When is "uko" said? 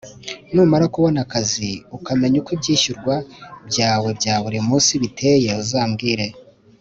2.41-2.49